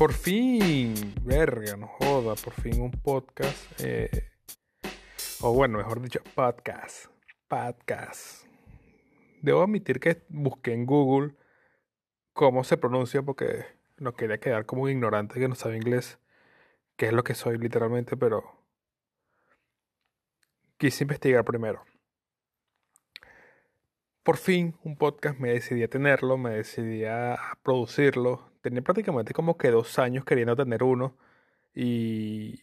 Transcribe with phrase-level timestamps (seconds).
[0.00, 3.78] por fin, verga, no joda, por fin un podcast.
[3.84, 4.30] Eh,
[5.42, 7.08] o bueno, mejor dicho, podcast.
[7.48, 8.46] Podcast.
[9.42, 11.34] Debo admitir que busqué en Google
[12.32, 13.66] cómo se pronuncia porque
[13.98, 16.18] no quería quedar como un ignorante que no sabe inglés,
[16.96, 18.42] que es lo que soy literalmente, pero
[20.78, 21.84] quise investigar primero.
[24.22, 29.56] Por fin un podcast me decidí a tenerlo, me decidí a producirlo, tenía prácticamente como
[29.56, 31.16] que dos años queriendo tener uno
[31.74, 32.60] y,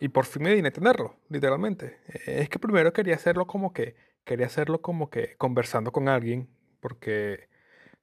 [0.00, 1.98] y por fin me vine a tenerlo, literalmente.
[2.08, 6.48] Eh, es que primero quería hacerlo como que, quería hacerlo como que conversando con alguien,
[6.80, 7.48] porque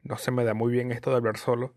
[0.04, 1.76] no se me da muy bien esto de hablar solo.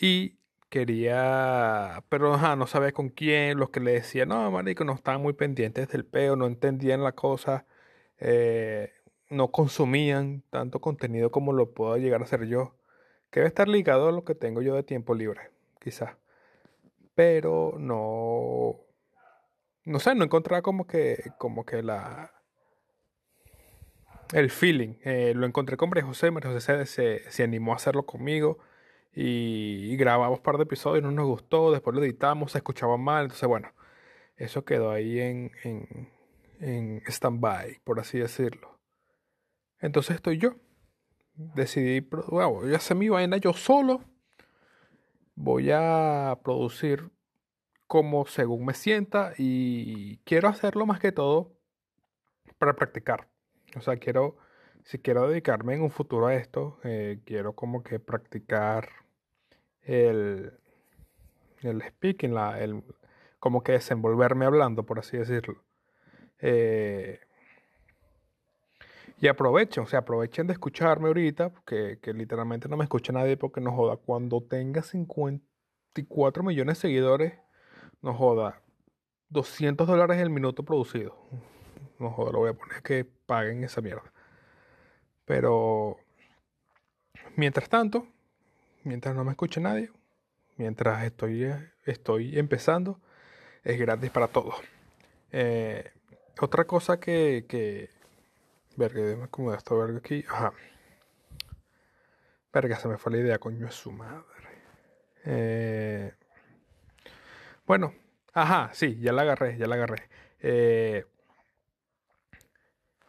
[0.00, 0.38] Y
[0.70, 5.32] quería, pero no sabía con quién, los que le decían, no, marico, no estaban muy
[5.34, 7.66] pendientes del peo, no entendían la cosa,
[8.18, 8.92] eh,
[9.30, 12.77] no consumían tanto contenido como lo puedo llegar a hacer yo
[13.30, 15.50] que debe estar ligado a lo que tengo yo de tiempo libre,
[15.80, 16.16] quizás.
[17.14, 18.80] Pero no,
[19.84, 22.32] no sé, no encontraba como que, como que la,
[24.32, 24.94] el feeling.
[25.04, 28.58] Eh, lo encontré con María José, María José se, se, animó a hacerlo conmigo
[29.14, 33.24] y, grabamos un par de episodios, no nos gustó, después lo editamos, se escuchaba mal,
[33.24, 33.72] entonces bueno,
[34.36, 36.10] eso quedó ahí en, en,
[36.60, 38.78] en stand-by, por así decirlo.
[39.80, 40.56] Entonces estoy yo
[41.38, 44.02] decidí, voy a hacer mi vaina yo solo.
[45.34, 47.10] Voy a producir
[47.86, 51.52] como según me sienta y quiero hacerlo más que todo
[52.58, 53.28] para practicar.
[53.76, 54.36] O sea, quiero,
[54.84, 58.88] si quiero dedicarme en un futuro a esto, eh, quiero como que practicar
[59.82, 60.52] el,
[61.62, 62.82] el speaking, la, el,
[63.38, 65.62] como que desenvolverme hablando, por así decirlo.
[66.40, 67.20] Eh,
[69.20, 73.36] y aprovechen, o sea, aprovechen de escucharme ahorita, que, que literalmente no me escucha nadie
[73.36, 73.96] porque no joda.
[73.96, 77.32] Cuando tenga 54 millones de seguidores,
[78.00, 78.62] no joda.
[79.30, 81.16] 200 dólares el minuto producido.
[81.98, 84.12] No joda, lo voy a poner que paguen esa mierda.
[85.24, 85.96] Pero,
[87.34, 88.06] mientras tanto,
[88.84, 89.90] mientras no me escuche nadie,
[90.56, 91.52] mientras estoy,
[91.84, 93.00] estoy empezando,
[93.64, 94.54] es gratis para todos.
[95.32, 95.90] Eh,
[96.40, 97.90] otra cosa que, que
[98.78, 100.24] Verga, déjame acomodar esto verga aquí.
[100.28, 100.52] Ajá.
[102.52, 104.22] Verga, se me fue la idea, coño, es su madre.
[105.24, 106.14] Eh,
[107.66, 107.92] bueno,
[108.32, 110.08] ajá, sí, ya la agarré, ya la agarré.
[110.40, 111.04] Eh,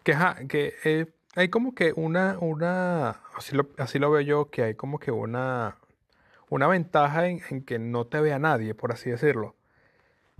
[0.01, 4.49] que ajá, que eh, hay como que una, una, así lo, así lo veo yo,
[4.49, 5.77] que hay como que una,
[6.49, 9.55] una ventaja en, en que no te vea nadie, por así decirlo.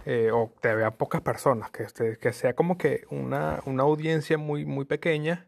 [0.05, 4.37] Eh, o te vea pocas personas, que, este, que sea como que una, una, audiencia
[4.37, 5.47] muy, muy pequeña,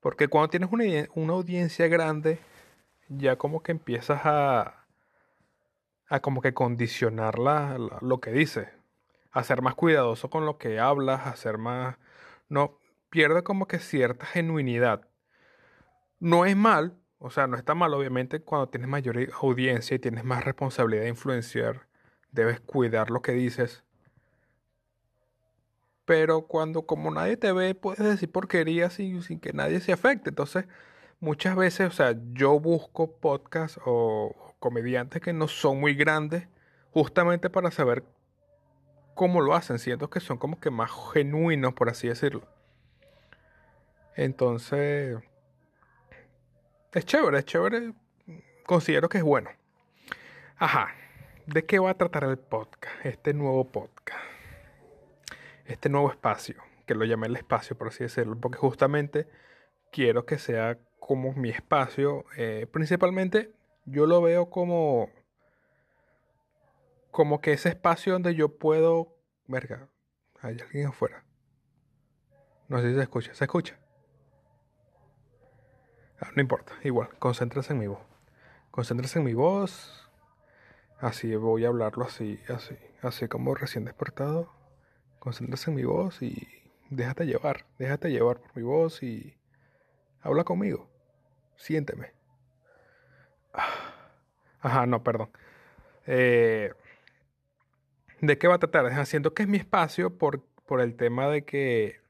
[0.00, 2.38] porque cuando tienes una, una audiencia grande,
[3.08, 4.86] ya como que empiezas a,
[6.08, 8.68] a como que condicionar lo que dices,
[9.32, 11.96] a ser más cuidadoso con lo que hablas, a ser más...
[12.48, 12.78] No,
[13.10, 15.08] pierde como que cierta genuinidad.
[16.20, 20.24] No es mal, o sea, no está mal, obviamente, cuando tienes mayor audiencia y tienes
[20.24, 21.88] más responsabilidad de influenciar,
[22.30, 23.84] debes cuidar lo que dices
[26.08, 30.30] pero cuando como nadie te ve, puedes decir porquerías sin, sin que nadie se afecte.
[30.30, 30.64] Entonces,
[31.20, 36.48] muchas veces, o sea, yo busco podcasts o comediantes que no son muy grandes,
[36.92, 38.04] justamente para saber
[39.14, 39.78] cómo lo hacen.
[39.78, 42.48] Siento que son como que más genuinos, por así decirlo.
[44.16, 45.18] Entonces,
[46.94, 47.92] es chévere, es chévere.
[48.64, 49.50] Considero que es bueno.
[50.56, 50.88] Ajá.
[51.44, 53.04] ¿De qué va a tratar el podcast?
[53.04, 54.37] Este nuevo podcast
[55.68, 56.56] este nuevo espacio,
[56.86, 59.28] que lo llamé el espacio, por así decirlo, porque justamente
[59.92, 62.24] quiero que sea como mi espacio.
[62.36, 63.52] Eh, principalmente
[63.84, 65.10] yo lo veo como,
[67.10, 69.14] como que ese espacio donde yo puedo...
[69.46, 69.88] Verga,
[70.40, 71.24] hay alguien afuera.
[72.68, 73.34] No sé si se escucha.
[73.34, 73.78] ¿Se escucha?
[76.20, 78.00] Ah, no importa, igual, concéntrese en mi voz.
[78.70, 80.10] Concéntrese en mi voz.
[80.98, 84.57] Así voy a hablarlo así, así, así como recién despertado.
[85.18, 86.48] Concéntrate en mi voz y
[86.90, 89.36] déjate llevar, déjate llevar por mi voz y
[90.20, 90.88] habla conmigo.
[91.56, 92.12] Siénteme.
[94.60, 95.30] Ajá, no, perdón.
[96.06, 96.72] Eh,
[98.20, 98.86] ¿De qué va a tratar?
[98.86, 102.00] Haciendo que es mi espacio por, por el tema de que,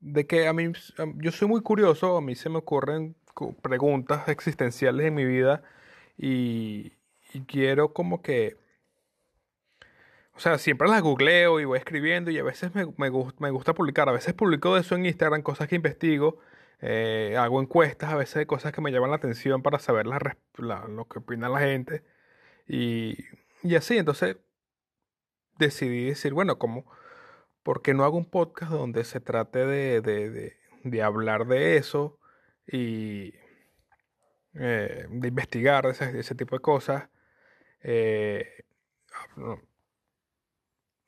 [0.00, 0.72] de que a mí,
[1.16, 3.16] yo soy muy curioso, a mí se me ocurren
[3.62, 5.62] preguntas existenciales en mi vida
[6.18, 6.92] y,
[7.32, 8.56] y quiero como que
[10.34, 13.74] o sea, siempre las googleo y voy escribiendo y a veces me, me, me gusta
[13.74, 14.08] publicar.
[14.08, 16.38] A veces publico de eso en Instagram, cosas que investigo.
[16.80, 20.18] Eh, hago encuestas a veces de cosas que me llaman la atención para saber la,
[20.88, 22.02] lo que opina la gente.
[22.66, 23.16] Y,
[23.62, 24.36] y así, entonces
[25.58, 26.84] decidí decir, bueno, como,
[27.62, 32.18] ¿por qué no hago un podcast donde se trate de, de, de, hablar de eso
[32.66, 33.34] y
[34.54, 37.08] eh, de investigar ese, ese, tipo de cosas?
[37.82, 38.64] Eh,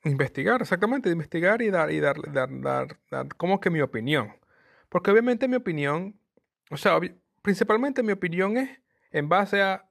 [0.05, 4.33] investigar, exactamente, investigar y dar, y dar, dar, dar, dar como que mi opinión.
[4.89, 6.19] Porque obviamente mi opinión,
[6.69, 6.99] o sea,
[7.41, 8.69] principalmente mi opinión es
[9.11, 9.89] en base a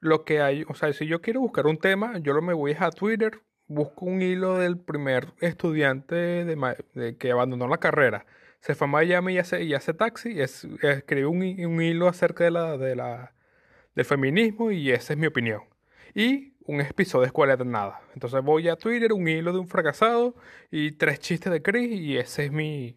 [0.00, 0.64] lo que hay.
[0.68, 4.04] O sea, si yo quiero buscar un tema, yo lo me voy a Twitter, busco
[4.04, 8.26] un hilo del primer estudiante de, que abandonó la carrera.
[8.60, 12.08] Se fue a Miami y hace, y hace taxi, y es, escribe un, un, hilo
[12.08, 13.34] acerca de la, de la,
[13.94, 15.62] del feminismo y esa es mi opinión.
[16.14, 18.00] Y un episodio de Escuela de Nada.
[18.14, 20.34] Entonces voy a Twitter, un hilo de un fracasado
[20.70, 22.96] y tres chistes de Chris y ese es mi,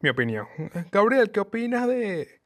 [0.00, 0.46] mi opinión.
[0.90, 2.40] Gabriel, ¿qué opinas de,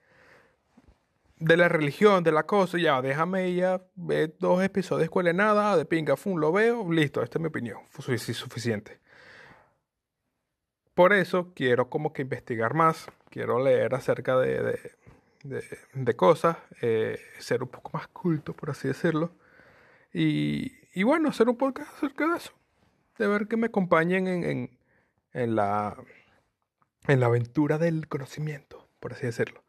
[1.36, 2.78] de la religión, de la cosa?
[2.78, 6.90] Ya, déjame ya ver dos episodios de Escuela de Nada, de Pinga Fun, lo veo,
[6.92, 9.00] listo, esta es mi opinión, fue suficiente.
[10.94, 14.80] Por eso quiero como que investigar más, quiero leer acerca de,
[15.44, 19.30] de, de, cosas, eh, ser un poco más culto, por así decirlo.
[20.20, 22.52] Y, y, bueno, hacer un podcast acerca de eso.
[23.18, 24.78] De ver que me acompañen en, en,
[25.32, 25.96] en la
[27.08, 29.64] en la aventura del conocimiento, por así decirlo.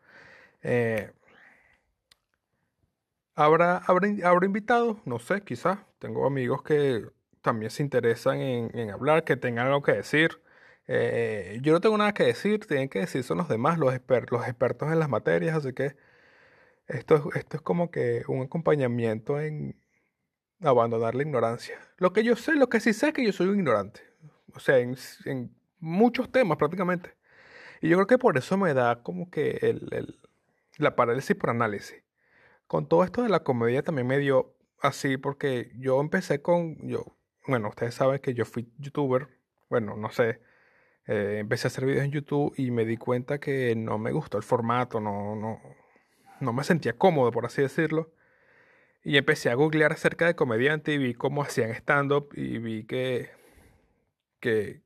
[0.61, 1.11] Eh,
[3.35, 4.97] ¿habrá, habrá, invitados?
[5.05, 5.79] No sé, quizás.
[5.99, 7.05] Tengo amigos que
[7.41, 10.41] también se interesan en, hablar, que tengan algo que decir.
[10.87, 13.93] Eh, yo no tengo nada que decir, tienen que decir son los demás, los,
[14.31, 15.95] los expertos en las materias, así que
[16.87, 19.79] esto, esto es como que un acompañamiento en
[20.61, 21.79] abandonar la ignorancia.
[21.97, 24.01] Lo que yo sé, lo que sí sé es que yo soy un ignorante.
[24.53, 24.95] O sea, en,
[25.25, 27.15] en muchos temas prácticamente.
[27.81, 30.17] Y yo creo que por eso me da como que el,
[30.77, 32.03] la parálisis por análisis.
[32.67, 37.05] Con todo esto de la comedia también me dio así porque yo empecé con, yo,
[37.47, 39.27] bueno, ustedes saben que yo fui youtuber,
[39.69, 40.41] bueno, no sé,
[41.07, 44.37] eh, empecé a hacer videos en YouTube y me di cuenta que no me gustó
[44.37, 45.59] el formato, no, no,
[46.39, 48.11] no me sentía cómodo, por así decirlo.
[49.03, 53.31] Y empecé a googlear acerca de comediante y vi cómo hacían stand-up y vi que,
[54.39, 54.81] que,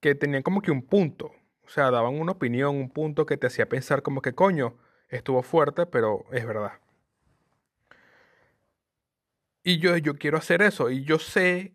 [0.00, 1.32] que tenían como que un punto.
[1.64, 4.76] O sea, daban una opinión, un punto que te hacía pensar como que coño,
[5.08, 6.80] estuvo fuerte, pero es verdad.
[9.62, 10.90] Y yo, yo quiero hacer eso.
[10.90, 11.74] Y yo sé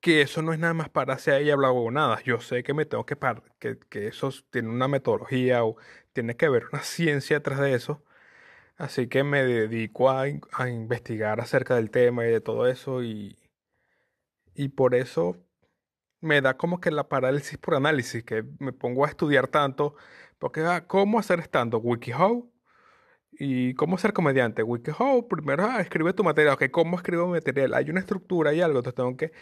[0.00, 2.20] que eso no es nada más para hacer ahí hablar nada.
[2.22, 5.76] Yo sé que me tengo que parar, que, que eso tiene una metodología o
[6.12, 8.04] tiene que haber una ciencia detrás de eso.
[8.76, 13.02] Así que me dedico a, a investigar acerca del tema y de todo eso.
[13.02, 13.38] Y,
[14.54, 15.36] y por eso
[16.20, 19.94] me da como que la parálisis por análisis, que me pongo a estudiar tanto,
[20.38, 21.78] porque ah, ¿cómo hacer estando?
[21.78, 22.50] WikiHow.
[23.32, 24.62] ¿Y cómo ser comediante?
[24.62, 27.74] WikiHow, primero ah, escribe tu material, ok, ¿cómo escribo material?
[27.74, 29.32] Hay una estructura y algo, entonces tengo que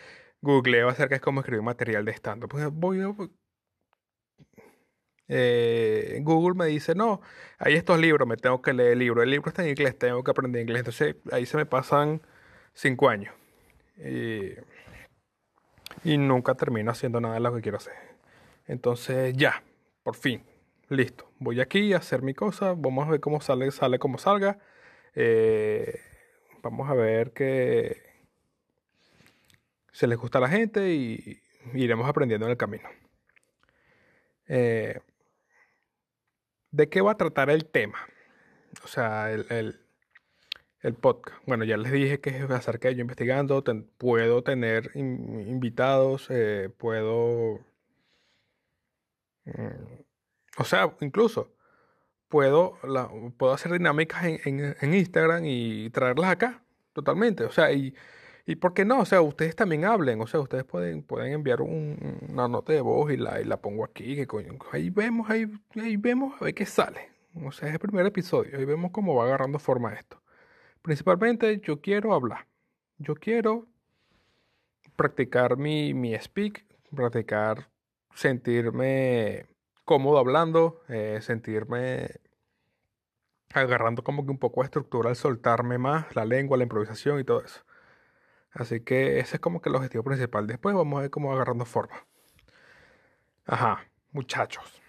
[0.41, 3.01] googleo acerca de cómo escribir material de stand Pues voy
[5.35, 7.23] eh, Google me dice, no,
[7.59, 9.23] hay estos libros, me tengo que leer el libro.
[9.23, 10.81] El libro está en inglés, tengo que aprender inglés.
[10.81, 12.21] Entonces ahí se me pasan
[12.75, 13.35] cinco años.
[16.05, 17.95] Y nunca termino haciendo nada de lo que quiero hacer.
[18.67, 19.63] Entonces ya,
[20.03, 20.43] por fin,
[20.91, 21.31] listo.
[21.39, 24.59] Voy aquí a hacer mi cosa, vamos a ver cómo sale, sale como salga.
[25.15, 25.99] Eh,
[26.63, 28.03] vamos a ver que
[29.93, 31.41] se les gusta a la gente y
[31.73, 32.89] iremos aprendiendo en el camino.
[34.47, 35.01] Eh,
[36.73, 37.99] ¿De qué va a tratar el tema?
[38.85, 39.79] O sea, el,
[40.83, 41.39] el podcast.
[41.47, 43.63] Bueno, ya les dije que es acerca de yo investigando.
[43.99, 47.61] puedo tener invitados, eh, puedo.
[49.45, 50.03] Mm,
[50.59, 51.55] o sea, incluso
[52.29, 52.79] puedo,
[53.37, 57.45] puedo hacer dinámicas en, en, Instagram y traerlas acá, totalmente.
[57.45, 57.95] O sea, y,
[58.45, 59.01] y ¿por qué no?
[59.01, 60.21] O sea, ustedes también hablen.
[60.21, 63.85] O sea, ustedes pueden, pueden enviar una nota de voz y la, y la pongo
[63.85, 64.17] aquí.
[64.17, 64.27] Que
[64.73, 65.47] ahí vemos, ahí,
[65.77, 67.11] ahí vemos a ver qué sale.
[67.35, 68.59] O sea, es el primer episodio.
[68.59, 70.21] Ahí vemos cómo va agarrando forma esto.
[70.83, 72.47] Principalmente yo quiero hablar.
[72.99, 73.67] Yo quiero
[74.97, 77.71] practicar mi, mi speak, practicar
[78.15, 79.47] sentirme
[79.85, 82.11] cómodo hablando, eh, sentirme
[83.55, 87.25] agarrando como que un poco de estructura al soltarme más la lengua, la improvisación y
[87.25, 87.63] todo eso.
[88.53, 90.47] Así que ese es como que el objetivo principal.
[90.47, 92.07] Después vamos a ver cómo agarrando forma.
[93.47, 94.81] Ajá, muchachos.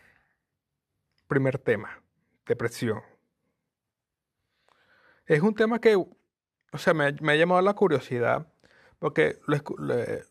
[1.28, 2.02] Primer tema,
[2.46, 3.02] depresión
[5.26, 8.48] es un tema que, o sea, me, ha llamado la curiosidad
[9.00, 9.56] porque lo,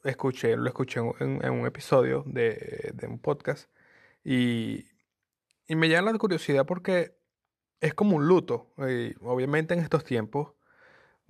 [0.04, 3.70] escuché, lo escuché en, un episodio de, un podcast
[4.24, 4.86] y,
[5.66, 7.14] y, me llama la curiosidad porque
[7.80, 8.72] es como un luto.
[8.78, 10.54] Y obviamente en estos tiempos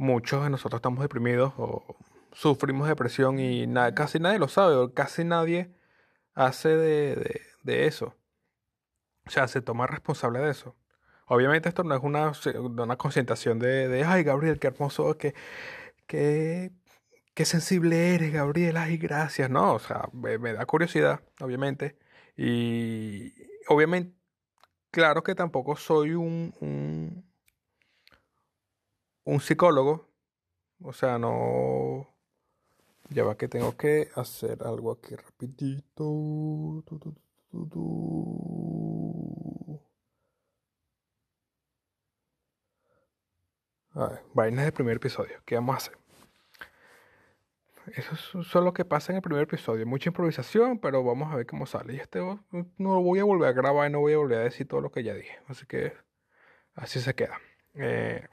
[0.02, 1.96] muchos de nosotros estamos deprimidos o
[2.32, 5.72] sufrimos depresión y casi nadie lo sabe o casi nadie
[6.34, 8.16] hace de, de, eso.
[9.26, 10.76] O sea, se toma responsable de eso.
[11.26, 15.34] Obviamente esto no es una, una concentración de, de, ay, Gabriel, qué hermoso, qué,
[16.06, 16.72] qué,
[17.34, 19.50] qué sensible eres, Gabriel, ay, gracias.
[19.50, 21.96] No, o sea, me, da curiosidad, obviamente.
[22.36, 23.32] Y
[23.68, 24.14] obviamente,
[24.90, 27.24] claro que tampoco soy un,
[29.24, 30.08] un psicólogo.
[30.82, 32.08] O sea, no...
[33.10, 36.82] Ya va que tengo que hacer algo aquí rapidito.
[43.94, 45.36] A ver, vainas del primer episodio.
[45.44, 45.98] ¿Qué vamos a hacer?
[47.94, 49.84] Eso es lo que pasa en el primer episodio.
[49.86, 51.94] Mucha improvisación, pero vamos a ver cómo sale.
[51.94, 52.38] Y este no
[52.78, 54.90] lo voy a volver a grabar y no voy a volver a decir todo lo
[54.90, 55.38] que ya dije.
[55.48, 55.92] Así que
[56.74, 57.38] así se queda.
[57.74, 58.26] Eh,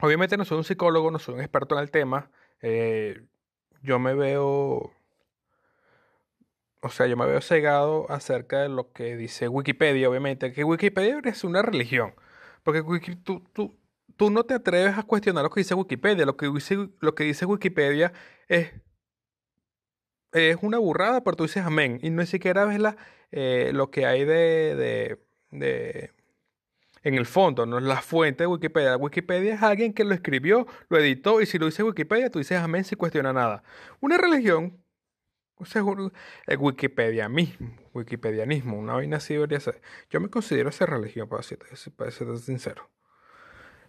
[0.00, 2.30] obviamente no soy un psicólogo, no soy un experto en el tema.
[2.62, 3.22] Eh,
[3.82, 4.92] yo me veo,
[6.80, 11.20] o sea, yo me veo cegado acerca de lo que dice Wikipedia, obviamente, que Wikipedia
[11.24, 12.14] es una religión,
[12.62, 12.82] porque
[13.24, 13.78] tú, tú,
[14.16, 17.24] tú no te atreves a cuestionar lo que dice Wikipedia, lo que dice, lo que
[17.24, 18.12] dice Wikipedia
[18.48, 18.72] es,
[20.32, 22.96] es una burrada, pero tú dices amén, y no siquiera ves la,
[23.30, 25.18] eh, lo que hay de,
[25.50, 26.12] de
[27.02, 28.96] en el fondo, no es la fuente de Wikipedia.
[28.96, 32.58] Wikipedia es alguien que lo escribió, lo editó, y si lo dice Wikipedia, tú dices
[32.58, 33.62] amén sin cuestiona nada.
[34.00, 34.82] Una religión,
[35.64, 36.12] seguro,
[36.46, 39.80] el Wikipedia mismo, Wikipedianismo, una vaina así debería ser.
[40.10, 41.58] Yo me considero esa religión, para ser,
[41.96, 42.90] para ser sincero.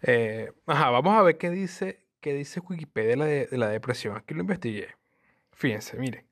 [0.02, 4.18] Eh, ajá, vamos a ver qué dice, qué dice Wikipedia de la, de la depresión.
[4.18, 4.96] Aquí lo investigué.
[5.52, 6.26] Fíjense, miren.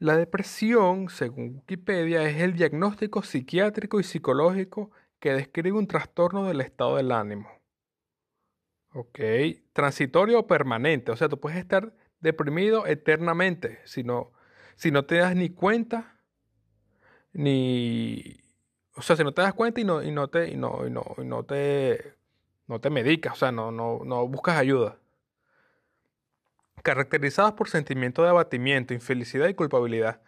[0.00, 6.60] La depresión, según Wikipedia, es el diagnóstico psiquiátrico y psicológico que describe un trastorno del
[6.60, 7.50] estado del ánimo.
[8.92, 9.20] Ok,
[9.72, 14.32] transitorio o permanente, o sea, tú puedes estar deprimido eternamente si no,
[14.76, 16.16] si no te das ni cuenta,
[17.32, 18.40] ni,
[18.96, 20.90] o sea, si no te das cuenta y no, y no te, y no, y
[20.90, 22.14] no, y no te,
[22.66, 24.98] no te medicas, o sea, no, no, no buscas ayuda.
[26.82, 30.22] Caracterizadas por sentimientos de abatimiento, infelicidad y culpabilidad.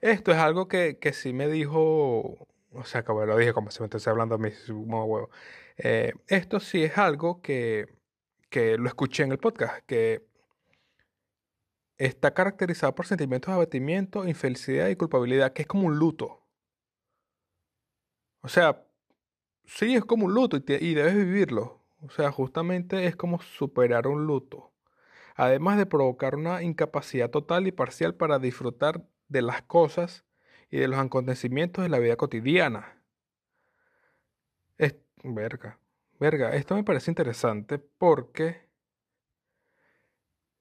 [0.00, 3.80] Esto es algo que, que sí me dijo o sea, como lo dije, como si
[3.80, 5.30] me estuviese hablando huevo.
[5.76, 7.86] Eh, esto sí es algo que,
[8.50, 10.26] que lo escuché en el podcast, que
[11.98, 16.40] está caracterizado por sentimientos de abatimiento, infelicidad y culpabilidad, que es como un luto.
[18.42, 18.84] O sea,
[19.64, 21.80] sí es como un luto y, y debes vivirlo.
[22.02, 24.72] O sea, justamente es como superar un luto.
[25.36, 30.24] Además de provocar una incapacidad total y parcial para disfrutar de las cosas
[30.74, 33.00] y de los acontecimientos de la vida cotidiana.
[34.76, 35.78] Es, verga,
[36.18, 38.68] verga, esto me parece interesante porque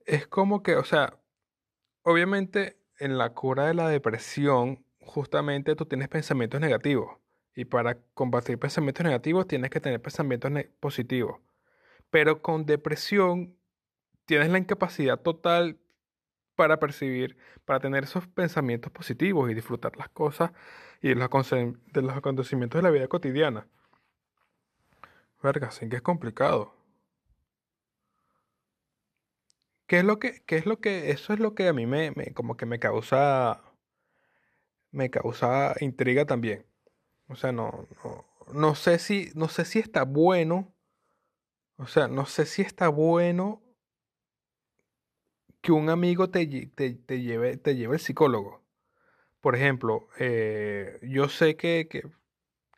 [0.06, 1.20] es como que, o sea,
[2.04, 7.18] obviamente en la cura de la depresión, justamente tú tienes pensamientos negativos.
[7.56, 11.40] Y para combatir pensamientos negativos tienes que tener pensamientos positivos.
[12.12, 13.58] Pero con depresión
[14.26, 15.80] tienes la incapacidad total
[16.56, 20.52] para percibir, para tener esos pensamientos positivos y disfrutar las cosas
[21.02, 23.68] y los, de los acontecimientos de la vida cotidiana.
[25.42, 26.74] Verga, sí que es complicado.
[29.88, 32.12] ¿Qué es lo que, qué es lo que, eso es lo que a mí me,
[32.12, 33.62] me, como que me causa,
[34.92, 36.66] me causa intriga también.
[37.28, 40.74] O sea, no, no, no sé si, no sé si está bueno,
[41.78, 43.63] o sea, no sé si está bueno
[45.64, 48.62] que un amigo te, lleve, te lleve el psicólogo.
[49.42, 51.88] Por ejemplo, eh, yo sé que,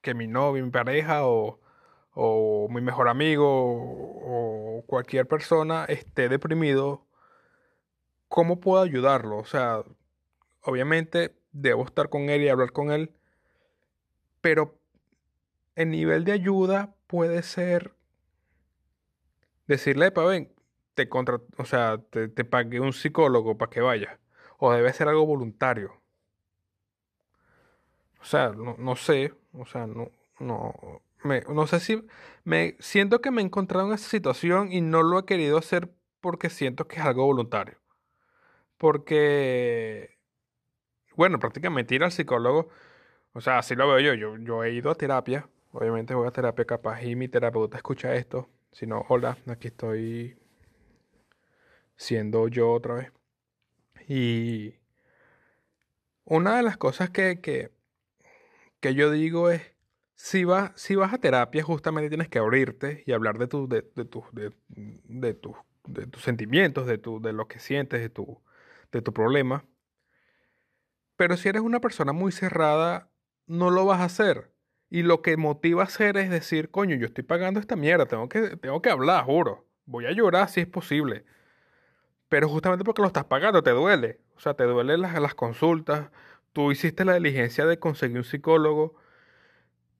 [0.01, 1.59] que, mi novio, mi pareja o,
[2.13, 7.07] o mi mejor amigo o, cualquier persona esté deprimido,
[8.27, 9.37] ¿cómo puedo ayudarlo?
[9.37, 9.83] O sea,
[10.61, 13.15] obviamente debo estar con él y hablar con él,
[14.41, 14.77] pero
[15.75, 17.95] el nivel de ayuda puede ser
[19.65, 20.54] decirle, pa, ven,
[20.95, 24.19] te contra, o sea, te, te pague un psicólogo para que vaya.
[24.57, 26.01] O debe ser algo voluntario.
[28.21, 30.73] O sea, no, no sé, o sea, no, no,
[31.23, 32.03] me, no sé si
[32.43, 35.91] me siento que me he encontrado en esa situación y no lo he querido hacer
[36.21, 37.77] porque siento que es algo voluntario.
[38.77, 40.17] Porque,
[41.15, 42.69] bueno, prácticamente ir al psicólogo,
[43.33, 46.31] o sea, así lo veo yo, yo, yo he ido a terapia, obviamente voy a
[46.31, 50.37] terapia capaz y mi terapeuta escucha esto, si no, hola, aquí estoy
[51.97, 53.11] siendo yo otra vez.
[54.07, 54.75] Y
[56.25, 57.71] una de las cosas que, que,
[58.79, 59.61] que yo digo es,
[60.15, 64.05] si vas, si vas a terapia, justamente tienes que abrirte y hablar de, de, de,
[64.05, 64.53] tus- de,
[65.07, 65.33] de
[66.07, 68.41] tus sentimientos, de, tu, de lo que sientes, de tu,
[68.91, 69.65] de tu problema.
[71.15, 73.09] Pero si eres una persona muy cerrada,
[73.47, 74.51] no lo vas a hacer.
[74.89, 78.29] Y lo que motiva a hacer es decir, coño, yo estoy pagando esta mierda, tengo
[78.29, 79.67] que, tengo que hablar, juro.
[79.85, 81.25] Voy a llorar si es posible.
[82.29, 84.19] Pero justamente porque lo estás pagando, te duele.
[84.35, 86.09] O sea, te duelen las, las consultas.
[86.53, 88.95] Tú hiciste la diligencia de conseguir un psicólogo.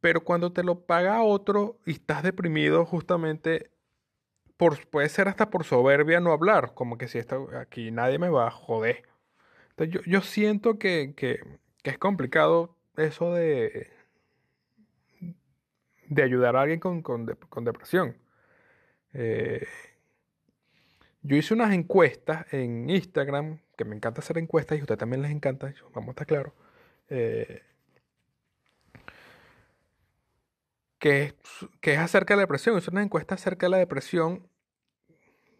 [0.01, 3.71] Pero cuando te lo paga otro y estás deprimido, justamente
[4.57, 6.73] por, puede ser hasta por soberbia no hablar.
[6.73, 9.03] Como que si esto, aquí nadie me va a joder.
[9.71, 11.39] Entonces yo, yo siento que, que,
[11.83, 13.91] que es complicado eso de,
[16.07, 18.17] de ayudar a alguien con, con, con depresión.
[19.13, 19.65] Eh,
[21.25, 25.21] yo hice unas encuestas en Instagram, que me encanta hacer encuestas y a ustedes también
[25.21, 26.53] les encanta, vamos a estar claros.
[27.09, 27.61] eh,
[30.99, 31.35] que
[31.81, 32.77] que es acerca de la depresión.
[32.77, 34.47] Es una encuesta acerca de la depresión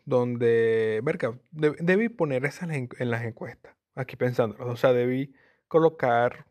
[0.06, 4.68] donde, verga, de- debí poner esas en, las encuestas, aquí pensándolo.
[4.72, 5.34] O sea, debí
[5.68, 6.46] colocar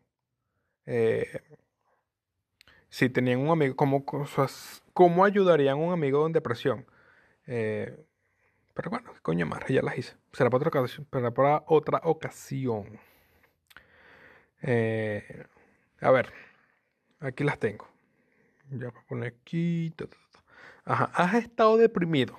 [0.85, 1.41] eh,
[2.89, 4.05] si tenían un amigo, cómo,
[4.93, 6.85] cómo ayudarían a un amigo en depresión.
[7.47, 8.05] Eh,
[8.75, 10.15] pero bueno, coño madre, ya las hice.
[10.33, 11.07] Será para otra ocasión.
[11.09, 12.99] Para otra ocasión.
[14.61, 15.45] Eh,
[16.01, 16.33] a ver,
[17.21, 17.87] aquí las tengo.
[18.69, 19.93] Ya voy a poner aquí.
[20.83, 22.37] Ajá, ¿has estado deprimido?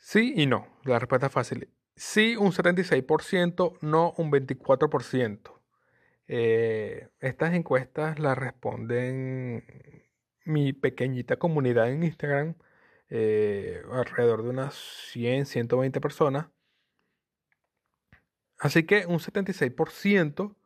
[0.00, 0.66] Sí y no.
[0.82, 1.68] La respuesta es fácil.
[1.94, 5.52] Sí, un 76%, no un 24%.
[6.26, 9.64] Eh, estas encuestas las responden
[10.44, 12.56] mi pequeñita comunidad en Instagram,
[13.10, 14.74] eh, alrededor de unas
[15.12, 16.46] 100, 120 personas.
[18.58, 20.56] Así que un 76%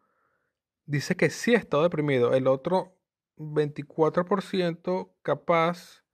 [0.86, 2.34] dice que sí ha estado deprimido.
[2.34, 2.96] El otro
[3.36, 6.04] 24% capaz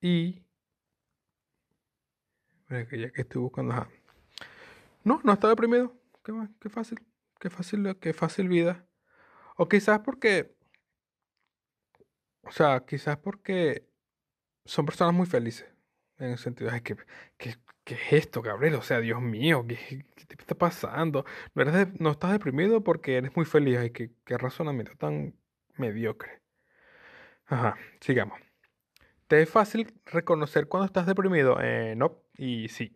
[0.00, 0.44] y...
[2.70, 3.72] Ya que estoy buscando...
[3.72, 3.88] ajá.
[5.04, 5.94] No, no está deprimido.
[6.24, 7.00] Qué, qué fácil.
[7.38, 8.86] Qué fácil, qué fácil vida.
[9.56, 10.56] O quizás porque...
[12.42, 13.86] O sea, quizás porque
[14.64, 15.66] son personas muy felices.
[16.18, 16.96] En el sentido de que,
[17.36, 18.76] que, ¿qué es esto, Gabriel?
[18.76, 21.24] O sea, Dios mío, ¿qué, qué te está pasando?
[21.54, 23.78] No, eres no estás deprimido porque eres muy feliz.
[23.78, 25.34] Ay, qué, qué razonamiento tan
[25.76, 26.40] mediocre.
[27.46, 28.38] Ajá, sigamos.
[29.26, 31.58] ¿Te es fácil reconocer cuando estás deprimido?
[31.60, 32.94] Eh, no, y sí.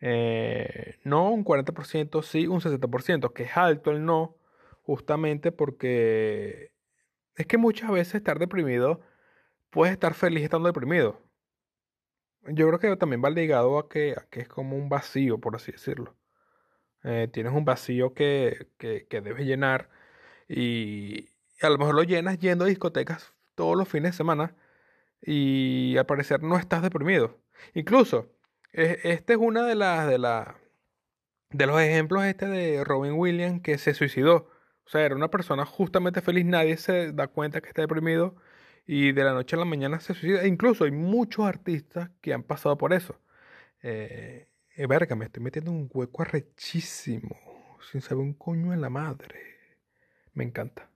[0.00, 4.36] Eh, no, un 40%, sí, un 60%, que es alto el no,
[4.82, 6.72] justamente porque
[7.36, 9.00] es que muchas veces estar deprimido,
[9.70, 11.20] puedes estar feliz estando deprimido.
[12.42, 15.56] Yo creo que también va ligado a que, a que es como un vacío, por
[15.56, 16.16] así decirlo.
[17.04, 19.90] Eh, tienes un vacío que, que, que debes llenar
[20.48, 21.30] y
[21.62, 24.56] a lo mejor lo llenas yendo a discotecas todos los fines de semana
[25.22, 27.38] y al parecer no estás deprimido.
[27.74, 28.30] Incluso,
[28.72, 30.18] e- este es una de las de
[31.50, 34.48] de los ejemplos este de Robin Williams que se suicidó.
[34.86, 38.36] O sea, era una persona justamente feliz, nadie se da cuenta que está deprimido
[38.86, 40.46] y de la noche a la mañana se suicida.
[40.46, 43.20] Incluso hay muchos artistas que han pasado por eso.
[43.82, 47.36] Eh, eh, verga, me estoy metiendo en un hueco arrechísimo,
[47.92, 49.40] sin saber un coño en la madre.
[50.34, 50.90] Me encanta.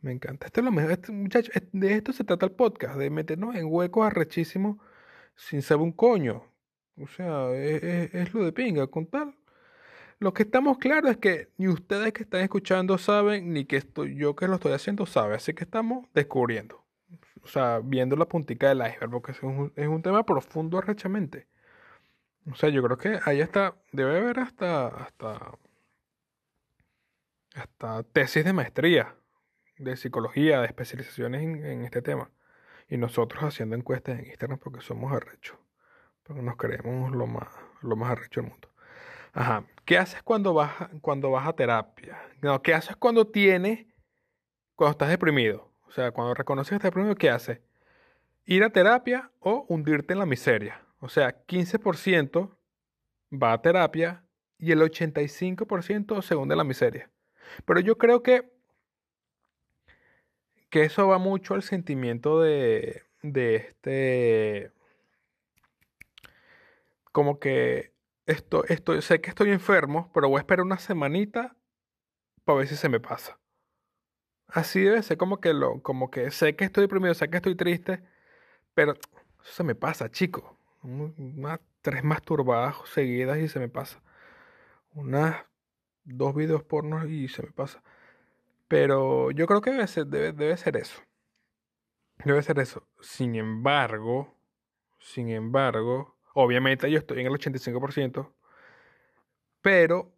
[0.00, 0.46] Me encanta.
[0.46, 0.92] Esto es lo mejor.
[0.92, 4.76] Este, muchacho, de esto se trata el podcast, de meternos en huecos arrechísimos
[5.36, 6.44] sin saber un coño.
[6.98, 9.34] O sea, es, es- es lo de pinga, con tal.
[10.18, 14.16] Lo que estamos claros es que ni ustedes que están escuchando saben, ni que estoy,
[14.16, 15.34] yo que lo estoy haciendo sabe.
[15.36, 16.84] Así que estamos descubriendo.
[17.42, 21.46] O sea, viendo la puntica del iceberg, porque es un, es un tema profundo arrechamente.
[22.50, 25.58] O sea, yo creo que ahí está, debe haber hasta, hasta,
[27.54, 29.14] hasta tesis de maestría
[29.78, 32.30] de psicología, de especializaciones en, en este tema.
[32.88, 35.58] Y nosotros haciendo encuestas en Instagram porque somos arrechos.
[36.22, 37.48] Porque nos creemos lo más,
[37.82, 38.68] lo más arrecho del mundo.
[39.34, 39.66] Ajá.
[39.84, 42.18] ¿Qué haces cuando vas, cuando vas a terapia?
[42.40, 43.86] No, ¿qué haces cuando tienes,
[44.76, 45.70] cuando estás deprimido?
[45.86, 47.60] O sea, cuando reconoces que estás deprimido, ¿qué haces?
[48.46, 50.80] Ir a terapia o hundirte en la miseria.
[51.00, 52.56] O sea, 15%
[53.30, 54.24] va a terapia
[54.58, 57.10] y el 85% se hunde en la miseria.
[57.66, 58.54] Pero yo creo que
[60.74, 64.72] que eso va mucho al sentimiento de, de este,
[67.12, 67.93] como que
[68.26, 71.56] esto, sé que estoy enfermo, pero voy a esperar una semanita
[72.44, 73.40] para ver si se me pasa.
[74.48, 77.56] Así debe ser como que lo, como que sé que estoy deprimido, sé que estoy
[77.56, 78.02] triste,
[78.74, 78.94] pero
[79.42, 80.58] se me pasa, chico.
[80.82, 84.02] Un- Unas tres masturbadas seguidas y se me pasa.
[84.94, 85.44] Unas
[86.04, 87.82] dos videos pornos y se me pasa.
[88.68, 91.02] Pero yo creo que debe, debe ser eso.
[92.24, 92.88] Debe ser eso.
[93.00, 94.34] Sin embargo,
[95.00, 98.34] sin embargo, obviamente yo estoy en el 85%,
[99.62, 100.14] pero,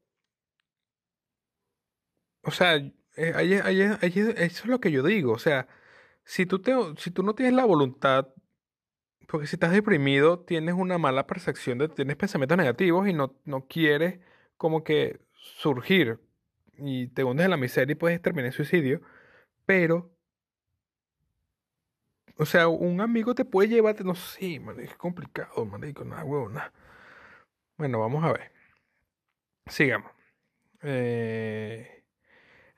[2.43, 5.33] o sea, eh, eso es lo que yo digo.
[5.33, 5.69] O sea,
[6.25, 8.29] si tú, te, si tú no tienes la voluntad,
[9.29, 13.67] porque si estás deprimido, tienes una mala percepción, de, tienes pensamientos negativos y no, no
[13.67, 14.21] quieres
[14.57, 16.21] como que surgir
[16.79, 19.01] y te hundes en la miseria y puedes terminar en suicidio,
[19.67, 20.16] pero,
[22.39, 26.49] o sea, un amigo te puede llevarte, no sé, man, es complicado, marico, nada, huevo,
[26.49, 26.73] nada.
[27.79, 28.53] Bueno, vamos a ver.
[29.67, 30.11] Sigamos.
[30.83, 32.05] Eh,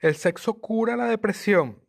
[0.01, 1.83] ¿el sexo cura la depresión?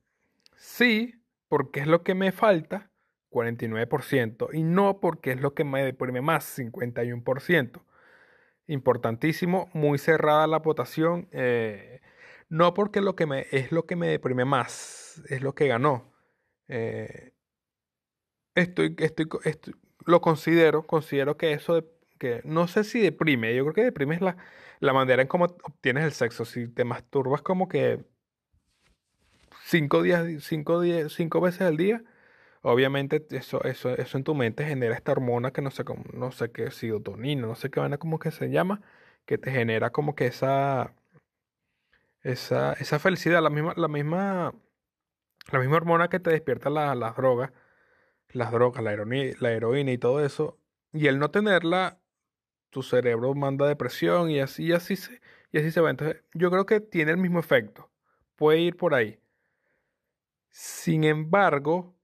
[0.56, 1.16] Sí,
[1.48, 2.92] porque es lo que me falta,
[3.30, 7.86] 49%, y no porque es lo que me deprime más, 51%.
[8.68, 11.28] Importantísimo, muy cerrada la votación.
[11.32, 12.02] eh,
[12.50, 16.12] no porque lo que me, es lo que me deprime más, es lo que ganó.
[16.68, 17.34] Eh,
[18.56, 21.84] estoy, estoy, estoy- lo considero, considero que eso,
[22.20, 24.38] que no sé si deprime, yo creo que deprime es la,
[24.80, 26.46] la manera en cómo obtienes el sexo.
[26.46, 28.04] Si te masturbas como que
[29.64, 32.04] cinco días, cinco cinco veces al día,
[32.62, 36.32] obviamente eso, eso, eso en tu mente genera esta hormona que no sé cómo, no
[36.32, 36.70] sé qué,
[37.38, 38.82] no sé qué vaina como que se llama,
[39.26, 40.94] que te genera como que esa,
[42.22, 44.54] esa, esa felicidad, la misma, la misma,
[45.52, 47.52] la misma hormona que te despierta la- las drogas,
[48.32, 50.60] las drogas, la heroína, la heroína y todo eso,
[50.92, 52.00] y el no tenerla,
[52.70, 55.90] tu cerebro manda depresión y así, y así se, y así se va.
[55.92, 57.92] Entonces, yo creo que tiene el mismo efecto.
[58.36, 59.20] Puede ir por ahí.
[60.52, 61.96] Sin embargo,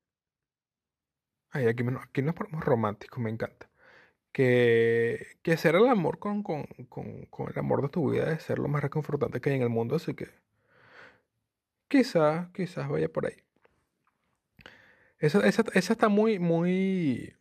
[1.52, 3.70] ay, aquí, aquí nos ponemos románticos, me encanta.
[4.34, 8.44] Que, que hacer el amor con, con, con, con el amor de tu vida es
[8.44, 10.30] ser lo más reconfortante que hay en el mundo, así que
[11.88, 13.45] quizás, quizás vaya por ahí.
[15.20, 17.36] Esa, esa, esa está muy, muy,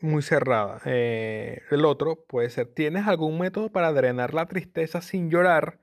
[0.00, 0.80] muy cerrada.
[0.84, 5.78] Eh, el otro puede ser, ¿tienes algún método para drenar la tristeza sin llorar?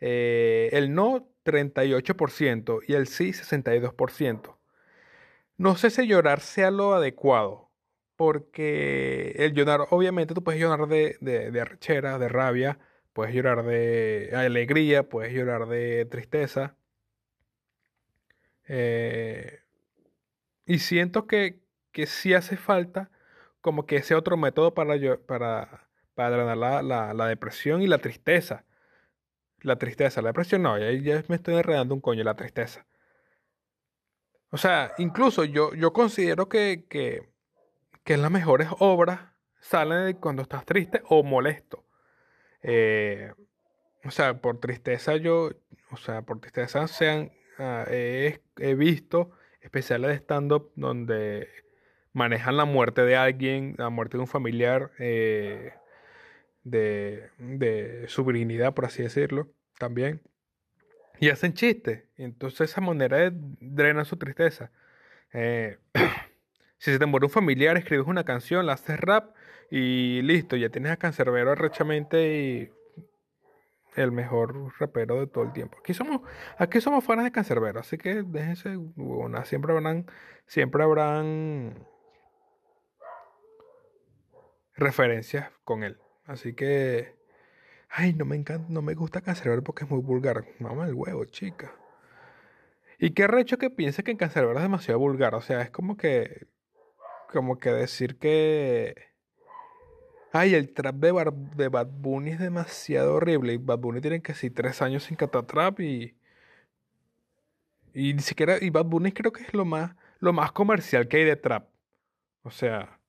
[0.00, 4.58] Eh, el no, 38% y el sí, 62%.
[5.58, 7.70] No sé si llorar sea lo adecuado,
[8.16, 12.80] porque el llorar, obviamente tú puedes llorar de, de, de arrechera, de rabia,
[13.14, 16.77] puedes llorar de alegría, puedes llorar de tristeza.
[18.68, 19.60] Eh,
[20.66, 21.60] y siento que,
[21.92, 23.10] que sí hace falta
[23.60, 27.86] como que ese otro método para, llo- para, para drenar la, la, la depresión y
[27.86, 28.64] la tristeza.
[29.60, 32.86] La tristeza, la depresión no, ya, ya me estoy enredando un coño, la tristeza.
[34.50, 37.28] O sea, incluso yo, yo considero que, que,
[38.04, 39.20] que las mejores obras
[39.60, 41.84] salen cuando estás triste o molesto.
[42.62, 43.32] Eh,
[44.04, 45.50] o sea, por tristeza yo,
[45.90, 48.40] o sea, por tristeza sean, ah, he,
[48.76, 51.48] visto especiales de stand-up donde
[52.12, 55.72] manejan la muerte de alguien, la muerte de un familiar, eh,
[56.64, 60.22] de, de su virginidad, por así decirlo, también.
[61.20, 62.04] Y hacen chistes.
[62.16, 64.70] Entonces esa manera de drena su tristeza.
[65.32, 65.78] Eh,
[66.78, 69.34] si se te muere un familiar, escribes una canción, la haces rap
[69.70, 72.70] y listo, ya tienes a Cancerbero arrechamente y
[74.02, 75.78] el mejor rapero de todo el tiempo.
[75.78, 76.20] Aquí somos,
[76.56, 79.48] aquí somos de Cancerbero, así que déjense huevonas.
[79.48, 80.06] Siempre habrán,
[80.46, 81.86] siempre habrán
[84.74, 85.98] referencias con él.
[86.24, 87.16] Así que,
[87.88, 90.44] ay, no me encanta, no me gusta Cancerbero porque es muy vulgar.
[90.60, 91.72] Mamá el huevo, chica.
[92.98, 95.34] Y qué recho que piense que Cancerbero es demasiado vulgar.
[95.34, 96.46] O sea, es como que,
[97.32, 99.07] como que decir que,
[100.32, 103.54] ay, el trap de, Bad Bunny es demasiado horrible.
[103.54, 106.16] Y Bad Bunny tiene sí tres años sin catar trap y,
[107.94, 111.18] y ni siquiera, y Bad Bunny creo que es lo más, lo más comercial que
[111.18, 111.68] hay de trap.
[112.42, 113.00] O sea,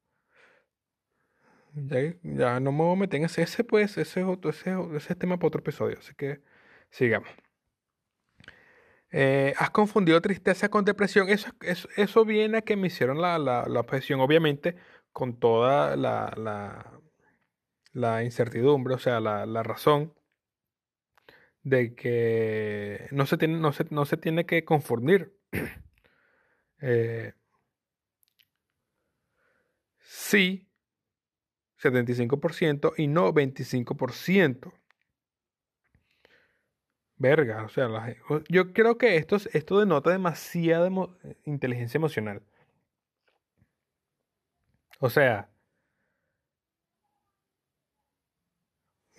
[1.74, 4.76] ya, ya no me voy a meter en ese, ese pues, ese es otro, ese,
[4.96, 5.98] ese es tema para otro episodio.
[6.00, 6.42] Así que
[6.90, 7.30] sigamos.
[9.12, 11.30] Eh, ¿has confundido tristeza con depresión?
[11.30, 14.76] Eso, eso, eso viene a que me hicieron la, la, la objeción, obviamente,
[15.12, 17.00] con toda la, la,
[18.00, 20.14] la incertidumbre, o sea, la, la razón
[21.64, 25.36] de que no se tiene, no se, no se tiene que confundir.
[26.82, 27.34] Eh,
[30.02, 30.68] sí,
[31.78, 34.72] 75% y no 25%.
[37.18, 37.88] Verga, o sea,
[38.50, 40.90] yo creo que esto, es- esto denota demasiada
[41.46, 42.42] inteligencia emocional.
[45.02, 45.50] O sea,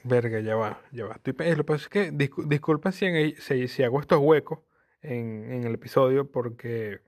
[0.02, 1.16] Verga, ya va, ya va.
[1.16, 4.60] Estoy, lo que pasa es que disculpen si, si, hago estos huecos
[5.02, 7.00] en, en el episodio porque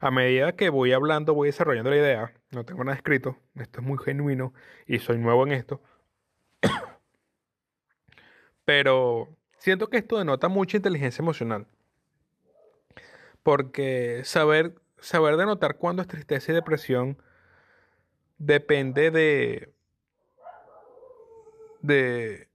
[0.00, 2.34] a medida que voy hablando voy desarrollando la idea.
[2.50, 3.38] No tengo nada escrito.
[3.54, 4.52] Esto es muy genuino
[4.86, 5.80] y soy nuevo en esto.
[8.66, 11.66] Pero siento que esto denota mucha inteligencia emocional.
[13.42, 17.16] Porque saber, saber denotar cuándo es tristeza y depresión
[18.38, 19.72] depende de.
[21.84, 22.48] De.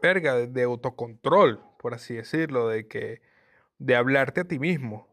[0.00, 3.20] verga, de, autocontrol, por así decirlo, de que.
[3.78, 5.08] de hablarte a ti mismo.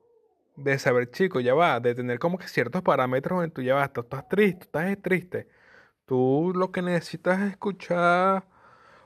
[0.56, 3.92] De saber, chico, ya va, de tener como que ciertos parámetros en tu ya va,
[3.92, 5.48] tú estás triste, estás triste.
[6.06, 8.46] Tú lo que necesitas es escuchar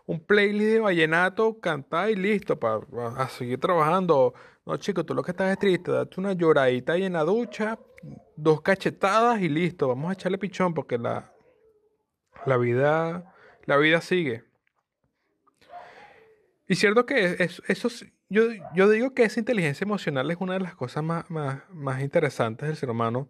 [0.05, 4.33] un playlist de vallenato, cantar y listo, para, seguir trabajando.
[4.65, 7.79] No, chico, tú lo que estás es triste, date una lloradita ahí en la ducha,
[8.35, 11.31] dos cachetadas y listo, vamos a echarle pichón porque la,
[12.45, 13.33] la vida,
[13.65, 14.43] la vida sigue.
[16.67, 17.89] Y cierto que eso,
[18.29, 18.43] yo,
[18.75, 22.67] yo, digo que esa inteligencia emocional es una de las cosas más, más, más interesantes
[22.67, 23.27] del ser humano,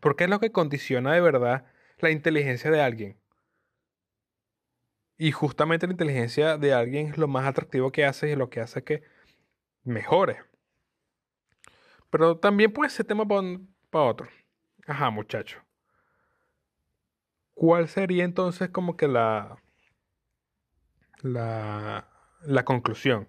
[0.00, 1.66] porque es lo que condiciona de verdad
[1.98, 3.20] la inteligencia de alguien.
[5.18, 8.60] Y justamente la inteligencia de alguien es lo más atractivo que hace y lo que
[8.60, 9.02] hace que
[9.84, 10.38] mejore.
[12.08, 14.28] Pero también puede ser tema para otro.
[14.86, 15.62] Ajá, muchacho.
[17.60, 19.62] ¿Cuál sería entonces como que la,
[21.20, 23.28] la, conclusión?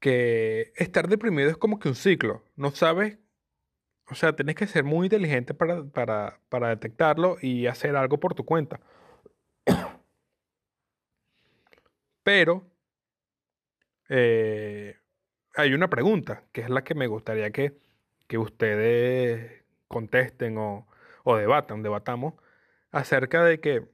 [0.00, 2.44] Que estar deprimido es como que un ciclo.
[2.56, 3.18] No sabes,
[4.10, 8.34] o sea, tienes que ser muy inteligente para, para, para detectarlo y hacer algo por
[8.34, 8.80] tu cuenta.
[12.22, 12.66] Pero
[14.10, 14.98] eh,
[15.54, 17.78] hay una pregunta, que es la que me gustaría que,
[18.36, 20.86] ustedes contesten o,
[21.24, 22.34] o debatan, debatamos,
[22.92, 23.88] acerca de que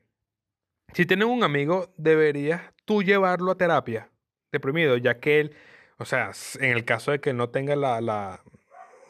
[0.93, 4.11] si tienen un amigo, deberías tú llevarlo a terapia
[4.53, 5.57] deprimido, ya que él,
[5.99, 6.31] o sea,
[6.61, 8.43] en el caso de que no tenga la, la,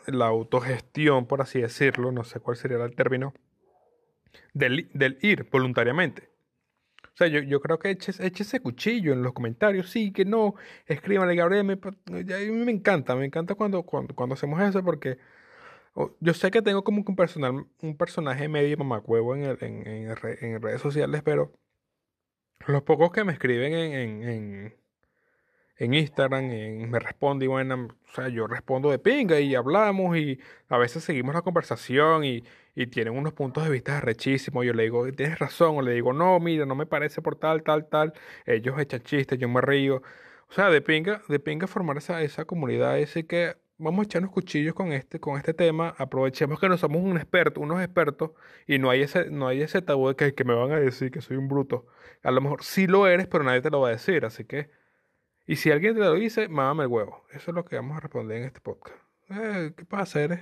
[0.06, 3.34] la autogestión, por así decirlo, no sé cuál sería el término,
[4.52, 6.30] del, del ir voluntariamente.
[7.04, 10.54] O sea, yo, yo creo que eche, ese cuchillo en los comentarios, sí, que no,
[10.84, 15.18] escríbanle, Gabriel, me, me encanta, me encanta cuando, cuando, cuando hacemos eso porque
[16.20, 20.16] yo sé que tengo como un, personal, un personaje medio mamacuevo en, el, en, en,
[20.40, 21.52] en, redes sociales, pero
[22.66, 24.76] los pocos que me escriben en, en,
[25.78, 26.46] en Instagram,
[26.90, 31.04] me responde y bueno, o sea, yo respondo de pinga y hablamos y a veces
[31.04, 34.64] seguimos la conversación y, y tienen unos puntos de vista rechísimos.
[34.64, 37.62] Yo le digo, tienes razón, o le digo, no, mira, no me parece por tal,
[37.62, 38.14] tal, tal.
[38.46, 40.02] Ellos echan chistes, yo me río.
[40.48, 44.30] O sea, de pinga, de pinga formar esa, esa comunidad, así que vamos a echarnos
[44.30, 45.94] cuchillos con este, con este tema.
[45.98, 48.32] Aprovechemos que no somos un experto, unos expertos,
[48.66, 51.10] y no hay ese, no hay ese tabú de que, que me van a decir
[51.10, 51.86] que soy un bruto.
[52.22, 54.70] A lo mejor sí lo eres, pero nadie te lo va a decir, así que.
[55.46, 57.24] Y si alguien te lo dice, mámame el huevo.
[57.30, 58.98] Eso es lo que vamos a responder en este podcast.
[59.30, 60.22] Eh, ¿Qué pasa?
[60.22, 60.40] Eres,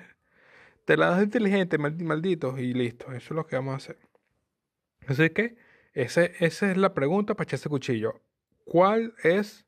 [0.84, 3.12] te la das inteligente, maldito, y listo.
[3.12, 3.98] Eso es lo que vamos a hacer.
[5.06, 5.56] Así que
[5.92, 8.20] ese, esa es la pregunta para ese cuchillo.
[8.64, 9.66] ¿Cuál es,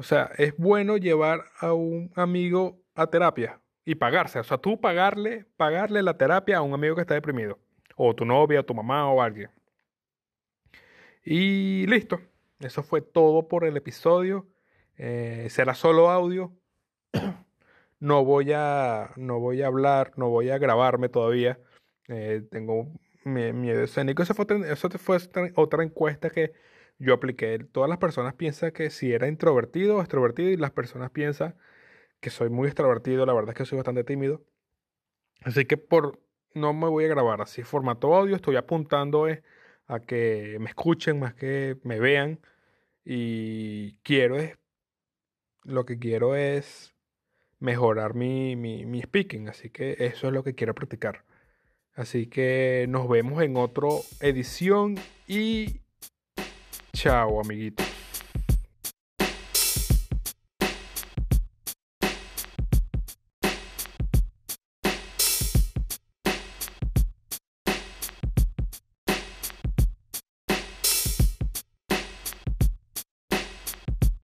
[0.00, 4.38] o sea, es bueno llevar a un amigo a terapia y pagarse?
[4.38, 7.58] O sea, tú pagarle, pagarle la terapia a un amigo que está deprimido.
[7.96, 9.50] O tu novia, o tu mamá, o alguien.
[11.22, 12.18] Y listo.
[12.60, 14.46] Eso fue todo por el episodio.
[14.96, 16.52] Eh, será solo audio.
[18.02, 21.60] No voy a, no voy a hablar, no voy a grabarme todavía.
[22.08, 22.90] Eh, tengo
[23.24, 24.22] miedo escénico.
[24.22, 25.18] Eso fue, eso fue
[25.54, 26.54] otra encuesta que
[27.00, 27.58] yo apliqué.
[27.72, 31.56] Todas las personas piensan que si era introvertido o extrovertido y las personas piensan
[32.20, 33.26] que soy muy extrovertido.
[33.26, 34.44] La verdad es que soy bastante tímido.
[35.42, 36.20] Así que por
[36.54, 38.36] no me voy a grabar así formato audio.
[38.36, 39.26] Estoy apuntando
[39.86, 42.38] a que me escuchen más que me vean.
[43.02, 44.58] Y quiero es,
[45.64, 46.94] lo que quiero es
[47.60, 49.48] mejorar mi, mi, mi speaking.
[49.48, 51.24] Así que eso es lo que quiero practicar.
[51.94, 53.88] Así que nos vemos en otra
[54.20, 55.80] edición y
[57.00, 57.99] chao amiguitos.